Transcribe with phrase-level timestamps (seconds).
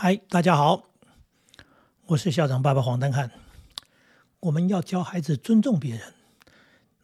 [0.00, 0.84] 嗨，大家好，
[2.06, 3.32] 我是校长爸爸黄丹汉。
[4.38, 6.14] 我们要教孩子尊重别人，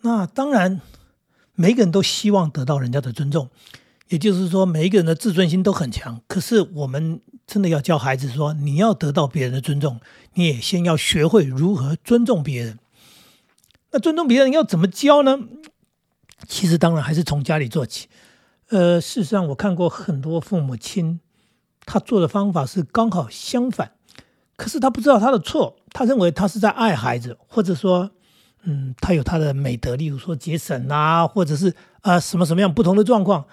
[0.02, 0.80] 那当然，
[1.56, 3.50] 每个人都希望得到人家的尊重，
[4.10, 6.22] 也就是说，每一个人的自尊心都很强。
[6.28, 10.00] 可是，我们真的要教孩子说，你要得到别人的尊重，
[10.34, 12.78] 你也先要学会如何尊重别人。
[13.90, 15.40] 那尊重别人要怎么教呢？
[16.46, 18.06] 其实，当然还是从家里做起。
[18.68, 21.18] 呃，事实上，我看过很多父母亲。
[21.86, 23.92] 他做的方法是刚好相反，
[24.56, 28.10] 可是他不知道他的错，他认为他是在爱孩子，或者说，
[28.62, 33.44] 嗯，他有他的美德，例如说节省啊，或者是啊什么什么样不同的状况。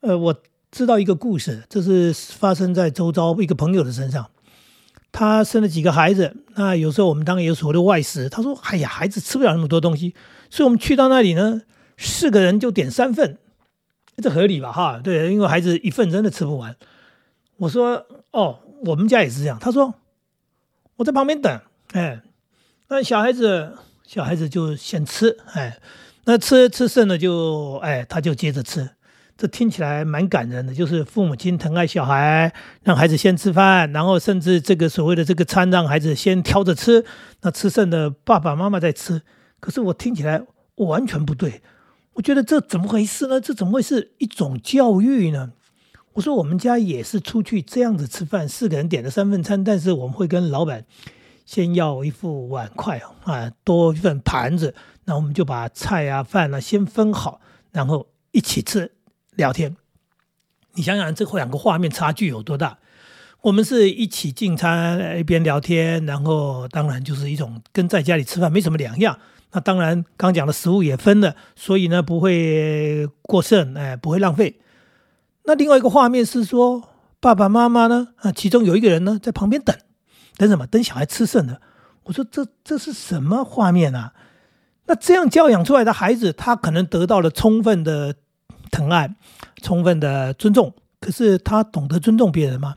[0.00, 0.34] 呃，我
[0.70, 4.30] 知道一个故事，这是发生在周遭一个朋友的身上。
[5.12, 10.12] 他生了几个孩子，那有时候我们当然有所谓的外食，他说：“哎呀，孩子吃不了那么多东西，
[10.50, 11.62] 所以我们去到那里呢，
[11.96, 13.38] 四个人就点三份，
[14.16, 14.72] 这合理吧？
[14.72, 16.74] 哈，对，因为孩子一份真的吃不完。”
[17.56, 19.58] 我说哦，我们家也是这样。
[19.60, 19.94] 他说
[20.96, 21.60] 我在旁边等，
[21.92, 22.20] 哎，
[22.88, 25.78] 那小孩子小孩子就先吃，哎，
[26.24, 28.90] 那吃吃剩了就哎，他就接着吃。
[29.36, 32.52] 这听起来蛮感人的，就是父母亲疼爱小孩，
[32.84, 37.04] 让孩子先吃饭，然后甚至这个所谓的这个餐让孩子先挑着吃，
[37.42, 39.22] 那吃剩的爸爸妈妈在吃。
[39.58, 40.40] 可是我听起来
[40.76, 41.62] 完全不对，
[42.12, 43.40] 我觉得这怎么回事呢？
[43.40, 45.50] 这怎么会是一种教育呢？
[46.14, 50.84] 我说我们家也是出去这样子吃饭，四个人点了三份餐，但是我们会跟老板
[51.44, 57.40] 先要一副碗筷啊，多一份盘子，那我们就把菜啊饭啊先分好，
[57.72, 58.92] 然后一起吃
[59.34, 59.76] 聊天。
[60.74, 62.78] 你想想这两个画面差距有多大？
[63.42, 69.18] 我们是一起进餐一边聊天，然后当然就是一种跟在家里吃饭没什么两样。
[69.52, 74.60] 那当然刚讲的食物也分了，所以呢不会过剩，哎，不会浪费。
[75.44, 76.82] 那另外一个画面是说，
[77.20, 78.08] 爸爸妈妈呢？
[78.16, 79.76] 啊，其中有一个人呢，在旁边等，
[80.36, 80.66] 等什么？
[80.66, 81.60] 等小孩吃剩的。
[82.04, 84.12] 我说这这是什么画面啊？
[84.86, 88.14] 那这样教养出来的孩子，他可能得到了充分的
[88.70, 89.14] 疼爱，
[89.62, 90.74] 充分的尊重。
[91.00, 92.74] 可是他懂得尊重别人吗？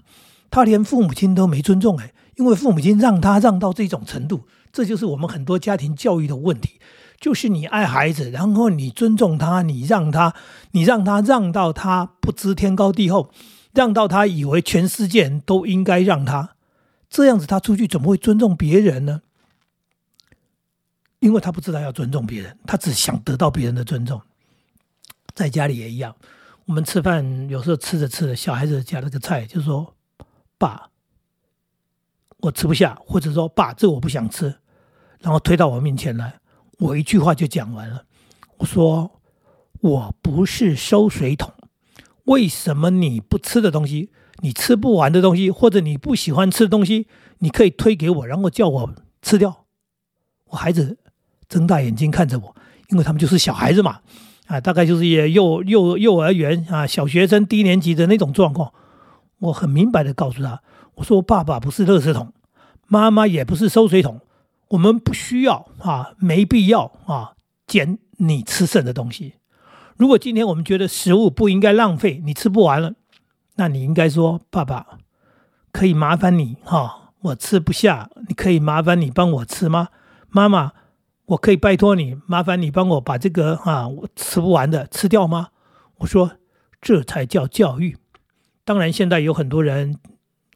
[0.50, 6.80] 他连父母亲都没尊重哎，因为父母亲让他让到这种程度，这就是我们很多家庭教育的问题。
[7.20, 10.34] 就是你爱孩子，然后你尊重他，你让他，
[10.72, 13.32] 你让他让到他不知天高地厚，
[13.74, 16.56] 让到他以为全世界人都应该让他，
[17.10, 19.22] 这样子他出去怎么会尊重别人呢？
[21.20, 24.22] 因为他不知道要尊重别人，他只想得到别人的尊重。
[25.34, 26.16] 在家里也一样，
[26.66, 29.96] 我们吃饭有时候吃着吃着，小孩子夹了个菜，就说
[30.60, 30.90] ：“爸，
[32.42, 34.56] 我吃不下，或者说爸，这我不想吃。”
[35.20, 36.40] 然后推到我面前来。
[36.80, 38.04] 我一句话就讲完了。
[38.58, 39.20] 我说
[39.82, 41.52] ：“我不是收水桶，
[42.26, 44.12] 为什么你不吃的东西，
[44.42, 47.08] 你吃不完的东西，或者你不喜欢吃的东西，
[47.40, 49.66] 你可以推给我，然后叫我吃掉？”
[50.50, 50.98] 我孩子
[51.50, 52.56] 睁大眼睛看着我，
[52.90, 54.00] 因为他们就是小孩子嘛，
[54.46, 58.72] 啊，大概就是也幼幼幼儿园啊，小学生低年级的那种状况。
[59.40, 60.62] 我很明白的告诉他
[60.96, 62.34] ：“我说爸爸不是垃圾桶，
[62.88, 64.22] 妈妈也不是收水桶。”
[64.70, 67.34] 我们不需要啊，没必要啊，
[67.66, 69.36] 捡你吃剩的东西。
[69.96, 72.94] 如果今天我们觉得食物不应该浪费，你吃不完了，
[73.56, 75.00] 那你应该说：“爸爸，
[75.72, 79.88] 可以麻烦你哈，我吃不下，你可以麻烦你帮我吃吗？”
[80.30, 80.74] 妈妈，
[81.28, 85.48] 我可以拜托你，麻烦你帮我把这个啊我吃不完的吃掉吗？
[86.00, 86.34] 我说
[86.82, 87.98] 这才叫教育。
[88.66, 89.98] 当然，现在有很多人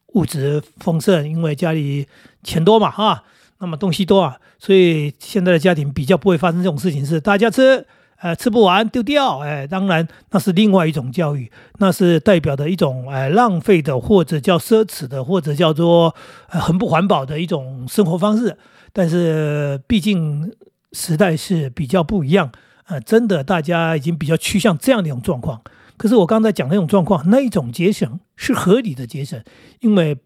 [0.07, 2.07] 物质丰盛，因为家里
[2.43, 3.23] 钱多嘛，哈。
[3.61, 7.85] 那么东西多啊，所以现在的家庭比较不会发生这种事情，是大家吃，
[8.17, 16.15] 呃，吃不完丢掉，哎，当然那是另外一种教育，那是代表的一种，哎，浪费的或者叫奢侈的或者叫做
[16.49, 18.57] 呃很不环保的一种生活方式。
[18.91, 20.51] 但是毕竟
[20.91, 22.51] 时代是比较不一样，
[22.87, 25.61] 呃，真的大家已经比较趋向这样的一种状况。
[25.97, 29.39] 可是我刚才讲那种状况，那一种节省是合理的节省，
[29.81, 30.17] 因为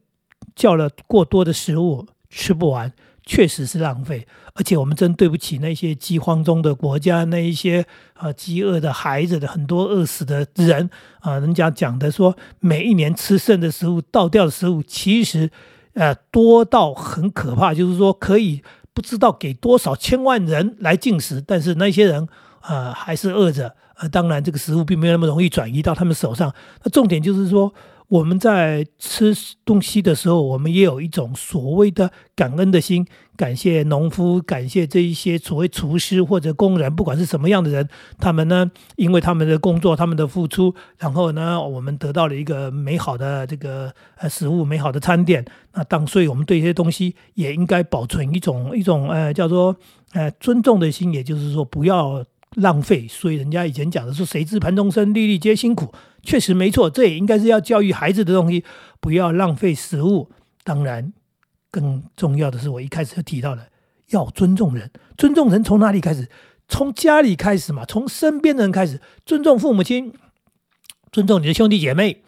[0.55, 2.93] 叫了过多的食物吃不完。
[3.25, 10.89] 确实是浪费，而且我们真对不起那些饥荒中的国家，那一些啊饥饿的孩子的很多饿死的人
[11.21, 15.49] 啊，人家讲的说，每一年吃剩的食物、倒掉的食物，其实
[15.93, 18.61] 呃多到很可怕，就是说可以
[18.93, 22.27] 不知道给多少千万人来进食，但是那些人
[22.61, 23.75] 啊还是饿着。
[23.97, 26.53] 呃，当然这个食物并没有那么容易转移到他们手上。
[26.83, 27.73] 那重点就是说，
[28.07, 33.05] 我们在吃东西的时候，我们也有一种所谓的感恩的心，
[33.35, 45.43] 感谢农夫，感谢这一些所谓厨师或者工人，不管是什么样的人，他们呢，因为他们的工作，他们的付出，然后呢，我们得到了一个美好的这个呃食物，美好的餐点。
[45.73, 49.75] 那当所以，我们对这些东西也应该保存一种一种呃叫做
[50.13, 52.23] 呃尊重的心，也就是说不要
[52.55, 53.07] 浪费。
[53.07, 55.93] 所以人家以前讲的是，谁知盘中餐，粒粒皆辛苦。
[56.23, 58.65] 确实没错，这也应该是要教育孩子的东西，
[58.99, 60.31] 不要浪费食物。
[60.63, 61.13] 当然，
[61.69, 63.67] 更重要的是，我一开始就提到了
[64.09, 64.91] 要尊重人。
[65.17, 66.27] 尊重人从哪里开始？
[66.67, 68.99] 从家里开始嘛，从身边的人开始。
[69.25, 70.11] 尊重父母亲，
[71.11, 72.23] 尊重你的兄弟姐妹。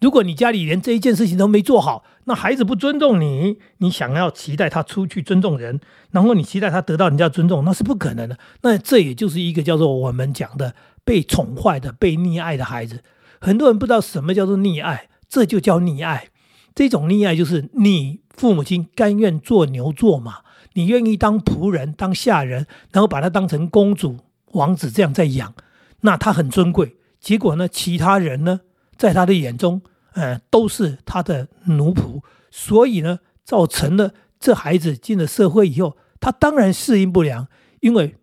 [0.00, 5.78] 如果你家里连这一件事情都没做好，那孩子不尊重你，你想要期待他出去尊重人，
[6.10, 8.38] 然后你期待他得到人家尊重，那是不可能的。
[8.62, 10.74] 那这也就是一个叫做我们讲的
[11.04, 13.02] 被宠坏的、被溺爱的孩子。
[13.40, 16.28] 很多人不知道什么叫做溺爱，这就叫溺爱。
[16.74, 20.38] 这种溺爱就是你父母亲甘愿做牛做马，
[20.74, 24.18] 你愿意当仆人、当下人，然后把他当成公主、
[24.52, 25.52] 王子这样在养，
[26.00, 26.96] 那他很尊贵。
[27.20, 28.60] 结果呢，其他人呢，
[29.00, 29.80] 在他的眼中，
[30.12, 32.20] 呃，都是他的奴仆。
[32.50, 37.48] 所以呢，造成了这孩子进了社会以后，他当然适应不良，
[37.80, 38.16] 因为。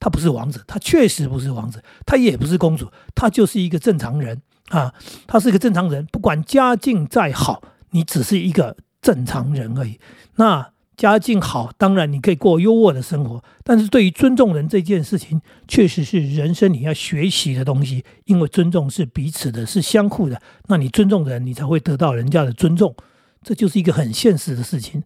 [0.00, 4.92] 他不是王子，他确实不是王子，他也不是公主，他就是一个正常人啊，
[5.26, 7.62] 他是一个正常人，不管家境再好，
[7.92, 9.98] 你只是一个正常人而已。
[10.34, 20.40] 那家境好，当然你可以过优渥的生活，但是对于尊重人这件事情，确实是人生你要学习的东西，因为尊重是彼此的，是相互的。
[20.68, 22.94] 那你尊重人，你才会得到人家的尊重，
[23.42, 25.02] 这就是一个很现实的事情。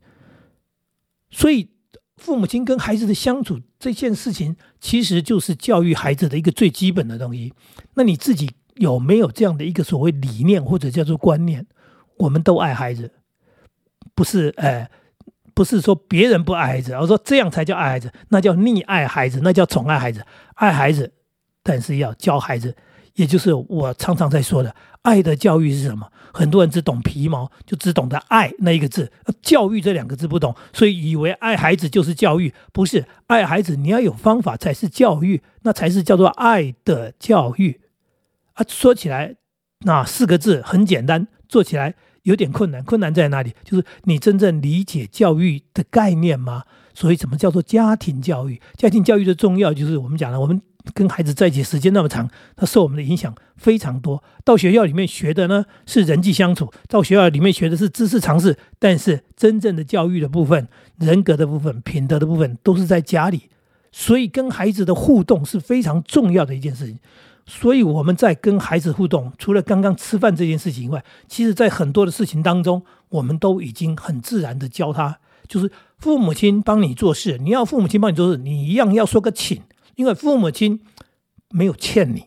[1.30, 1.70] 所以。
[2.18, 7.54] 父母亲跟孩子的相处这件事情，其实就是教育孩子的一个最基本的东西。
[7.94, 11.64] 那你自己有没有这样的一个所谓理念或者叫做观念？
[12.16, 13.12] 我们都爱孩子，
[14.16, 14.52] 不是？
[14.56, 14.90] 哎，
[15.58, 20.24] 不是说别人不爱孩子，而说这样才叫爱孩子，那叫溺爱孩子，那叫宠爱孩子。
[20.54, 21.12] 爱孩子，
[21.64, 22.76] 但是要教孩子，
[23.14, 24.72] 也就是我常常在说的，
[25.02, 26.08] 爱的教育是什么？
[26.32, 29.10] 很多人只懂皮毛，就只懂得爱那一个字，
[29.42, 37.80] 教育这两个字不懂，所以以为爱孩子就是教育，不是爱孩子，你要有方法才是教育，那才是叫做爱的教育
[38.52, 38.64] 啊。
[38.68, 39.34] 说起来
[39.80, 41.96] 那四个字很简单，做起来
[42.28, 43.52] 有点困难，困难在哪里？
[43.64, 46.62] 就是你真正理解教育的概念吗？
[46.94, 48.60] 所以什么叫做家庭教育？
[48.76, 50.60] 家庭教育的重要就是我们讲的，我们。
[50.94, 54.24] 跟孩子在一起时间那么长，他受我们的影响非常多。
[54.42, 60.66] 到学校里面学的呢是人际相处，到学校里面学的是知识常识，但是真正的教育的部分、
[60.96, 63.50] 人格的部分、品德的部分都是在家里。
[63.92, 66.98] 所以跟孩子的互动是非常重要的一件事情。
[67.48, 75.18] 所以我们在跟孩子互动，除了刚刚吃饭这件事情以外，其实在很多的事情当中，我们都已经很自然的教他，
[75.48, 79.62] 就是父母亲帮你做事，你要父母亲帮你做事，你一样要说个请。
[79.96, 80.80] 因为父母亲
[81.50, 82.26] 没有欠你，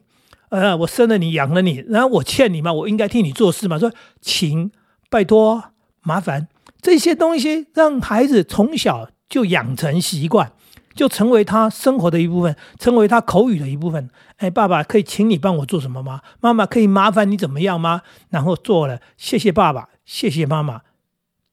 [0.50, 3.80] 呃，我生了你，养了你，然后我欠你嘛，我应该替你做事嘛。
[3.80, 4.72] 说，请，
[5.10, 5.64] 拜托，
[6.02, 6.50] 麻烦，
[6.82, 10.52] 这些东西让孩子从小就养成习惯，
[10.94, 14.10] 就成为他生活的一部分，成为他口语的一部分。
[14.38, 16.22] 哎，爸爸可以请你帮我做什么吗？
[16.40, 18.02] 妈妈可以麻烦你怎么样吗？
[18.30, 20.82] 然后做了，谢谢爸爸，谢谢妈妈，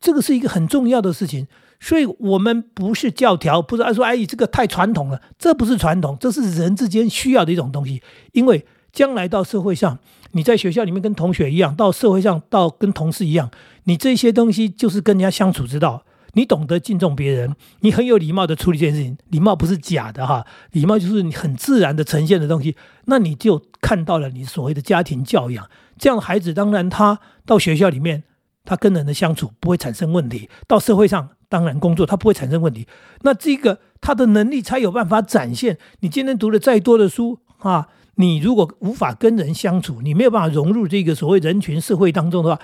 [0.00, 1.46] 这个是一个很重要的事情。
[1.80, 5.22] 所以，我们不是教条，不是说哎，这个太传统了。
[5.38, 8.02] 这不是传统，这是人之间需要的一种东西。
[8.32, 9.96] 因为将来到社会上，
[10.32, 13.48] 你在学校里面跟同学一样，到社会上到跟同事一样，
[13.84, 16.02] 你这些东西就是跟人家相处之道。
[16.34, 19.16] 你懂得敬重别人，你很有礼貌的处理这件事情。
[19.28, 22.76] 礼貌不是假的哈，礼貌就是你很自然的呈现的东西。
[23.06, 25.68] 那你就看到了你所谓的家庭教养，
[25.98, 28.24] 这样孩子当然他到学校里面，
[28.64, 30.48] 他跟人的相处不会产生问题。
[30.66, 31.30] 到社会上。
[31.50, 32.86] 当然，工作他不会产生问题，
[33.22, 35.78] 那这个他的能力才有办法展现。
[36.00, 42.62] 你今天读了再多的书啊，你如果无法跟人相处，你没有办法融入这个所谓人群社会当中的话，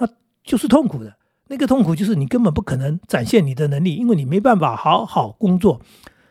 [0.00, 0.08] 那
[0.44, 1.16] 就是痛苦的。
[1.48, 5.80] 那个痛苦就是你根本不可能展现你的能力，因为你没办法好好工作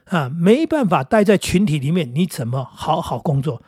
[0.06, 3.62] 啊，没办法待在群体里面，你怎么好好工作？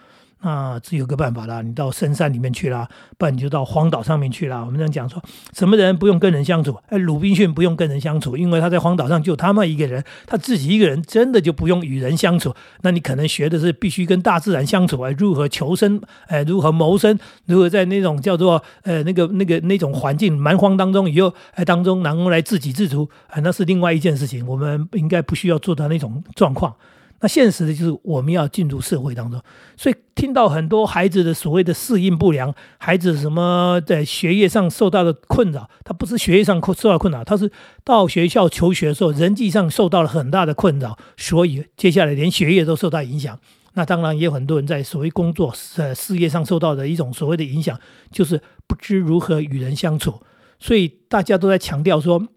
[0.47, 2.87] 那只有个办法啦，你到深山里面去啦，
[3.17, 4.63] 不然你就到荒岛上面去啦。
[4.63, 5.21] 我们这样讲说，
[5.53, 6.73] 什么人不用跟人相处？
[6.87, 12.55] 哎，鲁滨逊不用跟人相处，因为他在荒岛上就他妈一个人，他自己一个人真的就不用与人相处。
[12.83, 16.01] 那你可能学的是必须跟大自然相处，哎，如何求生？
[16.27, 17.19] 哎，如何谋生？
[17.45, 23.09] 如何在那种叫做呃那个那个那种环境蛮荒当中以后哎当中能够来自给自足？
[23.27, 24.47] 哎，那是另外一件事情。
[24.47, 26.73] 我们应该不需要做到那种状况。
[27.19, 29.41] 那现实的就是我们要进入社会当中，
[29.75, 37.51] 所以听到很多孩子的所谓的适应不良，孩子什么在学业上受到的困扰，他不是学业上受到困扰，他是
[37.83, 43.39] 到学校求学的时候人际上受到了很大的困扰，所以接下来连学业都受到影响。
[43.73, 47.79] 那当然也有很多人在所谓工作呃事业上受到的一种所谓的影响，
[48.11, 50.21] 就是不知如何与人相处，
[50.59, 52.27] 所以大家都在强调说。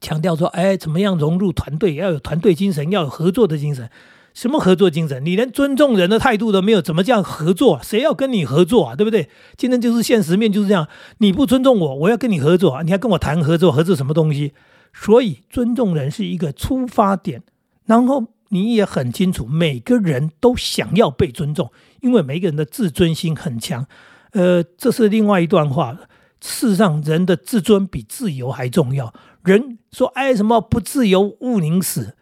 [0.00, 1.94] 强调说，哎，怎么样融入团队？
[1.94, 3.90] 要有团队精神，要有合作的精神。
[4.34, 5.24] 什么合作精神？
[5.24, 7.80] 你连尊重人的态度都没有，怎么这样合作？
[7.82, 8.94] 谁要跟你合作啊？
[8.94, 9.28] 对不对？
[9.56, 10.86] 今天就是现实面就是这样。
[11.18, 13.72] 你不尊重我，我要跟你合作，你还跟我谈合作？
[13.72, 14.52] 合作什么东西？
[14.92, 17.42] 所以，尊重人是一个出发点。
[17.86, 23.86] 然后，你也很清楚，每个人都想要被尊重，因为每个人的自尊心很强。
[24.32, 25.98] 呃，这是另外一段话。
[26.40, 29.12] 事实上，人的自尊比自由还重要。
[29.42, 32.16] 人说：“哎，什么不自由勿宁死？”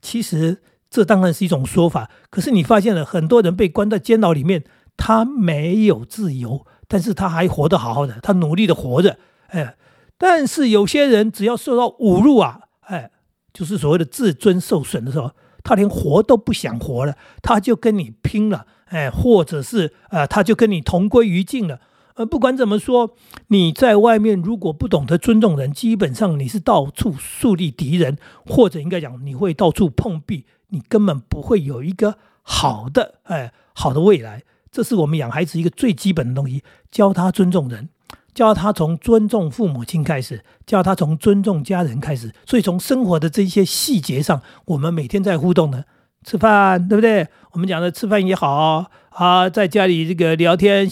[0.00, 2.10] 其实这当然是一种说法。
[2.30, 4.64] 可是你发现了，很多人被关在监牢里面，
[4.96, 9.18] 他没有自由，但是他还活得好好的，他努力的活着。
[9.48, 9.76] 哎，
[10.16, 13.10] 但是有些人只要受到侮辱啊，哎，
[13.52, 15.32] 就是所谓的自尊受损的时候，
[15.64, 21.80] 他连活都不想活了，他就跟你拼了，哎，或者是呃，他就跟你同归于尽了。
[22.16, 23.14] 呃，不管怎么说，
[23.48, 34.44] 你在外面如果不懂得尊重人，基本上你是到处树立敌人，或者应该讲你会到处碰壁，你根本不会有一个好的哎好的未来。
[34.72, 37.90] 这是我们养孩子一个最基本的东西，教他尊重人，
[38.34, 42.32] 教他从尊重父母亲开始，教他从尊重家人开始。
[42.46, 45.84] 所以从生活的这些细节上，我们每天在互动呢。
[46.26, 47.26] 吃饭对不对？
[47.52, 50.86] 我们讲的吃饭也好啊，在家里这个聊天、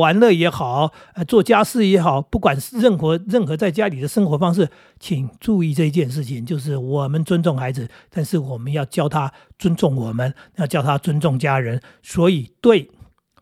[0.00, 11.80] 玩乐也好，呃，做家事也好，不管是任何任何在家里的生活方式，请注意这一件事情，就是我们尊重孩子，但是我们要教他尊重我们，要教他尊重家人。
[12.02, 12.90] 所以，对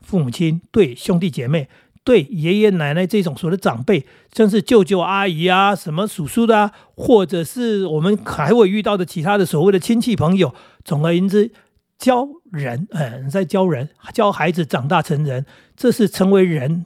[0.03, 1.69] 父母亲、对兄弟姐妹。
[2.03, 10.55] 对爷爷奶奶这种所谓的长辈，像是舅舅阿姨啊，什么叔叔的啊，或者是我们还会遇到的其他的所谓的亲戚朋友。
[10.85, 11.53] 总而言之，
[11.99, 15.47] 教人，嗯，在教人，教孩子长大成人，
[15.77, 16.85] 这是成为人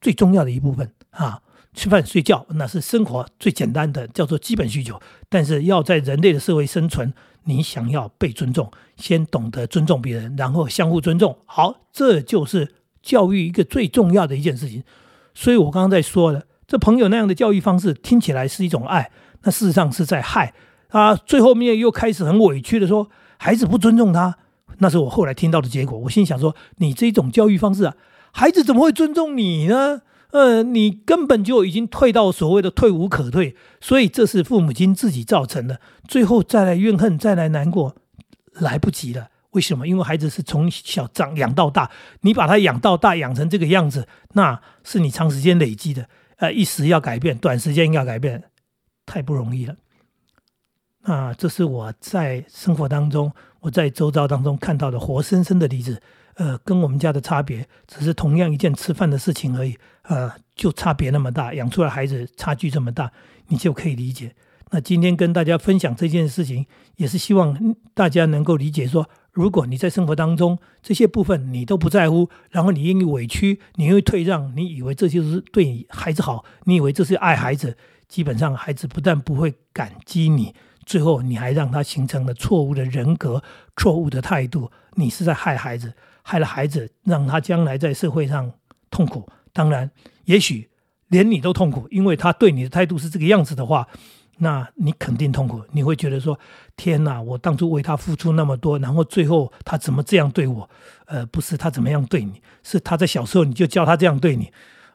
[0.00, 1.42] 最重要的一部分啊。
[1.74, 5.00] 吃饭睡觉那是生活最简单的，叫做基本需求。
[5.28, 7.12] 但是要在人类的社会生存，
[7.44, 11.38] 你想要被尊重，先懂得尊重别人，然后相互尊重。
[11.46, 12.74] 好，这就是。
[13.04, 14.82] 教育一个最重要的一件事情，
[15.34, 19.10] 所以我刚刚在说的，这朋友那样的教育方式听起来是一种爱，
[19.42, 20.54] 那事实上是在害
[20.94, 21.14] 啊。
[21.16, 24.38] 最后面又开始很委屈的说，孩子不尊重他，
[24.78, 25.98] 那是我后来听到的结果。
[25.98, 27.96] 我心想说，你这种教育方式啊，
[28.32, 30.02] 孩子怎么会尊重你呢？
[30.30, 37.94] 呃，你根本就已经退到所谓的退无可退，所以这是父母亲自己造成的，最后再来怨恨，再来难过，
[38.54, 39.28] 来不及了。
[39.50, 39.86] 为什么？
[39.86, 41.88] 因为孩子是从小长养到大，
[42.22, 46.08] 你把他养到大，养成这个样子，那是你长时间累积的。
[46.38, 48.42] 呃，一时要改变，短时间要改变，
[49.06, 49.76] 太不容易了。
[51.04, 56.00] 那这是我在生活当中，我在周遭当中看到的活生生的例子。
[56.36, 59.76] 呃，跟我们家的差别，只是同样一件吃饭的事情而已。
[60.02, 63.12] 呃，就差别那么大，养出来孩子差距这么大，
[63.46, 64.34] 你就可以理解。
[64.70, 69.08] 那今天跟大家分享这件事情，也是希望大家能够理解说。
[69.30, 77.76] 如果你在生活当中这些部分你都不在乎，然后你愿意委屈，你愿意退让，你以为这就是对你孩子好，你以为这是爱孩子，
[78.08, 80.52] 基本上孩子不但不会感激你，
[80.84, 83.42] 最后你还让他形成了错误的人格、
[83.76, 88.52] 错误的态度，你是在害孩子，害了孩子，让他将来在社会上
[88.90, 89.28] 痛苦。
[89.52, 89.90] 当然，
[90.24, 90.70] 也许
[91.08, 93.88] 连你都痛苦，因为他对你的态度是这个样子的话。
[94.38, 96.36] 那你肯定痛苦，你会觉得说
[96.74, 100.68] ：“天哪，我当初为他付出那么多，然后最后他怎么这样对我？
[101.06, 104.52] 呃，不是他怎么样对你，是他在小时候你就教他这样对你。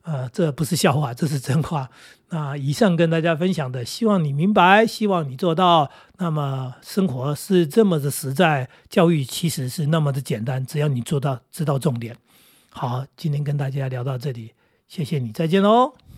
[0.09, 1.87] 呃，这不是笑话，这是真话。
[2.29, 5.91] 那以上跟大家分享的，希望你明白，希望你做到。
[6.17, 12.17] 那么生活是这么的实在，教育其实是那么的简单，只要你做到，知道重点。
[12.71, 14.53] 好，今天跟大家聊到这里，
[14.87, 16.08] 谢谢你，再见喽。